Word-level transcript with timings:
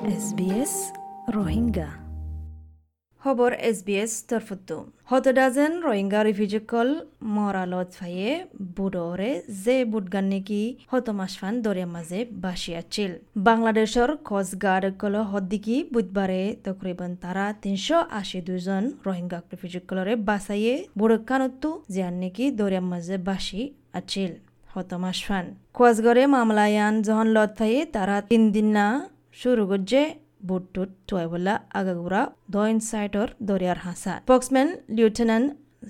SBS 0.00 0.72
Rohingya 1.34 1.88
খবর 3.24 3.52
S 3.52 3.82
B 3.84 3.94
S 3.94 4.24
তরফুদ্দু 4.28 4.84
হত 5.04 5.28
ডাজেন 5.28 5.80
রোহিঙ্গা 5.80 6.24
রিফিউজিকল 6.24 7.00
মরালত 7.22 7.90
ফাইয়ে 7.92 8.44
বুডরে 8.76 9.42
যে 9.64 9.84
বুটগান 9.84 10.24
নেকি 10.24 10.76
হত 10.90 11.10
মাসফান 11.10 11.62
দরিয়া 11.62 11.86
মাঝে 11.86 12.26
বাসি 12.32 12.74
আছিল। 12.76 13.12
বাংলাদেশর 13.36 14.16
কোস্টগার্ড 14.16 14.98
কল 14.98 15.14
হদ্দিকি 15.22 15.84
বুধবারে 15.92 16.56
তকরিবান 16.64 17.16
তারা 17.16 17.54
তিনশো 17.62 17.98
আশি 18.10 18.40
দুজন 18.40 18.90
রোহিঙ্গা 19.06 19.38
রিফিউজিকলরে 19.52 20.16
বাসাইয়ে 20.16 20.86
বুড়কানত্তু 20.98 21.82
জিয়ান 21.90 22.14
নেকি 22.14 22.50
দরিয়া 22.50 22.80
মাঝে 22.80 23.16
বাসি 23.18 23.74
আছিল 23.92 24.30
হত 24.74 24.94
মাসফান 24.94 25.54
কোয়াসগড়ে 25.74 26.26
মামলায়ান 26.26 27.02
যখন 27.02 27.26
লত 27.26 27.50
ফাইয়ে 27.58 27.84
তারা 27.86 28.20
তিন 28.20 28.52
দিন 28.52 28.66
না 28.72 29.08
শুরু 29.36 29.62
করছে 29.70 30.00
বুটটুত 30.48 30.90
টুয়াইবলা 31.08 31.54
আগাগুড়া 31.78 32.22
দইন 32.50 32.76
সাইটর 32.90 33.26
দরিয়ার 33.42 33.78
হাসা 33.86 34.12
স্পোক্সম্যান 34.20 34.68
লিউটেন্যান্ট 34.96 35.48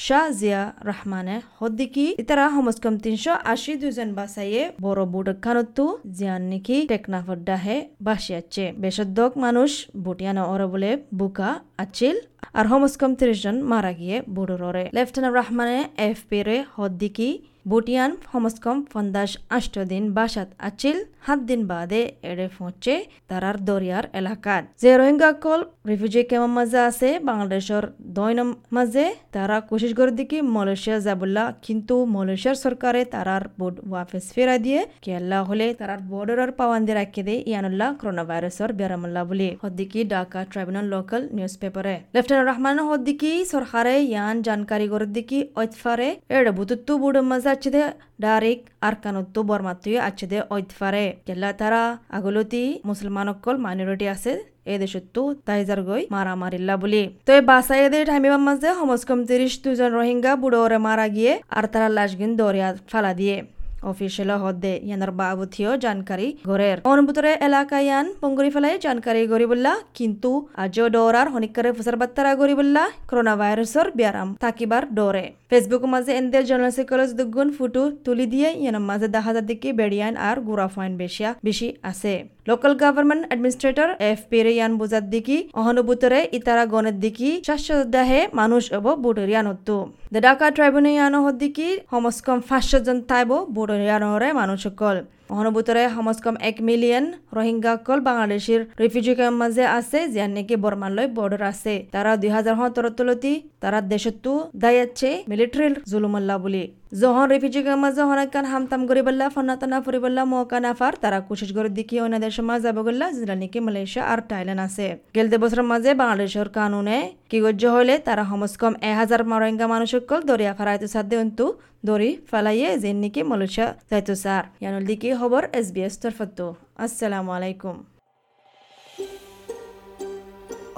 শাহ 0.00 0.24
জিয়া 0.32 0.62
রহমানে 0.88 1.36
হদ্দিকি 1.58 2.06
ইতারা 2.22 2.46
হমস্কম 2.56 2.92
তিনশো 3.04 3.32
আশি 3.52 3.72
দুজন 3.82 4.08
বাসাইয়ে 4.18 4.62
বড় 4.80 5.02
বুট 5.12 5.28
খানত্তু 5.44 5.84
জিয়ান 6.16 6.42
নিকি 6.50 6.76
টেকনাফড্ডাহে 6.88 7.76
বাসিয়াচ্ছে 8.06 8.64
বেশদ্দক 8.82 9.30
মানুষ 9.44 9.70
বুটিয়ানা 10.04 10.42
ওর 10.44 10.62
বলে 10.72 10.90
বুকা 11.18 11.50
আছিল 11.78 12.16
আর 12.54 12.66
হমস্কম 12.72 13.10
ত্রিশ 13.18 13.38
জন 13.44 13.56
মারা 13.72 13.92
গিয়ে 13.92 14.16
বুড়োরে 14.34 14.84
লেফটেন্যান্ট 14.96 15.36
রহমানে 15.38 15.78
এফ 16.08 16.18
পি 16.30 16.38
রে 16.46 16.56
হদ্দিকি 16.76 17.28
বুটিয়ান 17.70 18.10
হমস্কম 18.32 18.76
ফন্দাস 18.92 19.30
আষ্ট 19.50 19.74
দিন 19.90 20.04
বাসাত 20.16 20.48
আছিল 20.68 20.96
সাত 21.22 21.38
দিন 21.44 21.60
বাদে 21.72 22.02
এড়ে 22.30 22.46
পৌঁছে 22.56 22.94
তারার 23.30 23.56
দরিয়ার 23.64 24.04
এলাকাত 24.14 24.62
যে 24.82 24.90
রোহিঙ্গা 24.92 25.30
কল 25.44 25.60
রিফিউজি 25.90 26.20
কেমন 26.30 26.50
মাঝে 26.58 26.78
আছে 26.88 27.08
বাংলাদেশের 27.22 27.84
দৈন 28.16 28.38
মাঝে 28.76 29.04
তারা 29.32 29.56
কোশিশ 29.68 29.92
করে 29.98 30.12
দেখি 30.20 30.38
মালয়েশিয়া 30.54 30.98
যাবল্লা 31.06 31.44
কিন্তু 31.66 31.94
মালয়েশিয়ার 32.14 32.58
সরকারে 32.64 33.00
তারার 33.14 33.44
বোর্ড 33.58 33.76
ওয়াফেস 33.82 34.24
ফেরা 34.34 34.56
দিয়ে 34.58 34.80
কেল্লা 35.04 35.38
হলে 35.42 35.66
তারার 35.80 36.00
বর্ডার 36.12 36.50
পাওয়ান্দি 36.60 36.92
রাখি 36.92 37.22
দে 37.28 37.34
ইয়ানুল্লাহ 37.50 37.90
করোনা 38.00 38.24
ভাইরাসর 38.30 38.68
বেরামুল্লাহ 38.72 39.22
বলি 39.30 39.48
Siddiqui 39.62 40.00
Dhaka 40.12 40.40
tribunal 40.50 40.86
local 40.94 41.22
news 41.36 41.54
পেপারে 41.62 41.94
লেফটেন্যান্ট 42.14 42.48
রহমান 42.50 42.76
হদ্দিকি 42.88 43.32
সরকারে 43.52 43.94
ইয়ান 44.04 44.36
জানকারি 44.46 44.86
করে 44.92 45.06
দিকি 45.16 45.38
ঐতফারে 45.56 46.08
এড়ে 46.30 46.50
বুতুত্তু 46.58 46.92
বুড় 47.02 47.18
মাঝে 47.30 47.48
আছে 47.54 47.68
দে 47.74 47.82
ডাইরেক্ট 48.22 48.64
আরকানুত্তু 48.82 49.40
বর্মাত্তুই 49.50 49.96
আছে 50.00 50.38
ঐতফারে 50.50 51.04
কেল্লা 51.26 51.50
তারা 51.60 51.82
আগলতি 52.18 52.62
মুসলমানকল 52.90 53.54
মাইনরিটি 53.64 54.06
আছে, 54.14 54.32
এই 54.72 54.78
দেশতো 54.82 55.20
তাইজার 55.46 55.80
গৈ 55.88 56.02
মারা 56.14 56.32
মারিল্লা 56.42 56.74
বুলি। 56.82 57.02
তই 57.26 57.34
এই 57.38 57.42
বাসাইদের 57.50 58.06
মাজে 58.48 58.70
সমজ 58.78 59.02
সমস্কম 59.02 59.18
ত্ৰিশ 59.28 59.54
দুজন 59.64 59.90
রোহিঙ্গা 59.98 60.32
বুড়োরে 60.42 60.78
মারা 60.86 61.06
গিয়ে 61.16 61.32
তারা 61.72 61.88
লাশ 61.96 62.10
গিন 62.20 62.30
দরিয়া 62.40 62.68
ফালা 62.90 63.12
দিয়ে। 63.20 63.36
অফিসিয়াল 63.82 64.30
হদ্দে 64.42 64.72
ইয়ানার 64.78 65.12
বাবুথিও 65.12 65.70
জানকারি 65.76 66.28
গরের 66.46 66.78
অনুভূতরে 66.84 67.30
এলাকা 67.46 67.78
ইয়ান 67.80 68.06
পঙ্গুরি 68.22 68.50
ফেলাই 68.54 68.74
জানকারি 68.78 69.20
গরি 69.26 69.46
বললা 69.46 69.72
কিন্তু 69.94 70.30
আজও 70.56 70.84
ডরার 70.88 71.28
হনিকারে 71.28 71.70
ফুসার 71.72 71.96
বাত্তারা 71.96 72.32
গরি 72.34 72.54
বললা 72.54 72.82
করোনা 73.08 73.34
ভাইরাসর 73.36 73.86
বিয়ারাম 73.90 74.28
তাকিবার 74.42 74.82
ডরে 74.94 75.24
ফেসবুক 75.50 75.82
মাঝে 75.92 76.12
এনদের 76.12 76.42
জর্নাল 76.46 76.72
সাইকোলজ 76.76 77.10
দুগুণ 77.18 77.48
ফুটু 77.56 77.82
তুলি 78.04 78.26
দিয়ে 78.26 78.48
ইয়ানার 78.54 78.84
মাঝে 78.90 79.08
দেখা 79.08 79.32
যাদিকে 79.36 79.68
বেড়িয়ান 79.72 80.14
আর 80.28 80.36
গুড়া 80.40 80.66
ফাইন 80.74 80.92
বেশিয়া 80.96 81.30
বেশি 81.44 81.68
আছে 81.84 82.12
local 82.46 82.72
government 82.74 83.22
administrator 83.28 83.88
F 84.04 84.20
P 84.30 84.38
বুজার 84.80 85.04
দিকি 85.10 85.36
অহনুভূতরে 85.54 86.20
ইতারা 86.32 86.64
গণের 86.66 86.96
দিকি 87.00 87.30
শাশ্বদাহে 87.46 88.20
মানুষ 88.34 88.62
অব 88.72 88.86
বুটরিয়ান 89.04 89.46
হতো 89.46 89.76
ডাকা 90.16 90.46
ট্রাইব্যুনাল 90.50 91.14
হদ্দিকি 91.26 91.68
সমস্কম 91.90 92.38
পাঁচশো 92.48 92.78
জন 92.86 92.98
তাইব 93.10 93.30
বুটরিয়ানরে 93.48 94.28
মানুষ 94.32 94.58
সকল 94.66 94.96
অনুভূতরে 95.38 95.82
সমস্কম 95.96 96.34
এক 96.48 96.56
মিলিয়ন 96.68 97.04
রোহিঙ্গা 97.36 97.72
কল 97.86 97.98
বাংলাদেশের 98.08 98.60
রিফিউজি 98.82 99.12
ক্যাম্প 99.18 99.36
মাঝে 99.42 99.64
আছে 99.78 99.98
যার 100.14 100.30
নাকি 100.36 100.54
বর্মালয় 100.64 101.08
বর্ডার 101.16 101.42
আছে। 101.52 101.74
তারা 101.94 102.10
দুই 102.20 102.30
হাজার 102.36 102.54
সতেরো 102.60 102.90
তলতি 102.98 103.32
তারা 103.62 103.78
দেশতো 103.92 104.32
দায়াচ্ছে 104.62 105.10
মিলিটারির 105.30 105.74
জুলুমাল্লা 105.90 106.36
বুলি। 106.44 106.64
যখন 107.02 107.24
রিফিউজি 107.32 107.60
মাঝে 107.84 108.02
হনাকান 108.10 108.44
হামতাম 108.52 108.80
করিবল্লা 108.88 109.26
ফনাতনা 109.34 109.78
ফুরিবল্লা 109.84 110.22
মৌকা 110.32 110.58
নাফার 110.64 110.92
তারা 111.02 111.18
কোশিশ 111.28 111.50
করে 111.56 111.68
দেখি 111.78 111.96
অন্য 112.04 112.14
দেশের 112.24 112.44
মাঝে 112.48 112.62
যাব 112.66 112.78
গল্লা 112.86 113.06
যেটা 113.18 113.34
নাকি 113.42 113.58
মালয়েশিয়া 113.66 114.04
আর 114.12 114.18
থাইল্যান্ড 114.30 114.62
আছে। 114.66 114.86
গেলতে 115.16 115.36
বছরের 115.42 115.66
মাঝে 115.72 115.90
বাংলাদেশের 116.00 116.48
কানুনে 116.56 116.98
কি 117.32 117.40
গজ্য 117.46 117.64
হলে 117.76 117.94
তারা 118.08 118.24
সমস্কম 118.32 118.72
এক 118.88 118.94
হাজার 119.00 119.20
রোহিঙ্গা 119.42 119.66
মানুষ 119.74 119.88
সকল 119.94 120.20
দরিয়া 120.30 120.52
ফারাইতো 120.58 120.86
সাধ্যে 120.94 121.16
অন্তু 121.22 121.44
দরি 121.88 122.10
ফালাইয়ে 122.30 122.70
যেন 122.82 122.96
নাকি 123.02 123.20
মালয়েশিয়া 123.30 123.68
যাইতো 123.90 124.14
স্যার 124.22 124.42
ইয়ানুল 124.62 124.84
দিকে 124.90 125.08
খবর 125.20 125.42
এস 125.58 125.66
বি 125.74 125.80
এস 125.88 125.94
তরফতো 126.02 126.46
আসসালামু 126.84 127.30
আলাইকুম। 127.38 127.76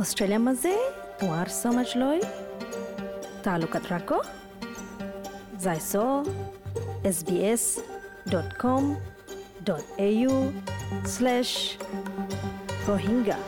অস্ট্রেলিয়ার 0.00 0.42
মাঝে 0.46 0.72
তোমার 1.18 1.46
সমাজ 1.62 1.88
লয় 2.00 2.20
তালুকাত 3.44 3.84
রাখো 3.92 4.18
যাইছ 5.64 5.92
S 7.08 7.18
B 7.28 7.36
S 7.52 7.64
dot 8.32 8.50
com 8.62 8.82
dot 9.68 9.84
A 10.06 10.08
U 10.20 10.34
slash 11.14 11.50
Rohingya 12.88 13.38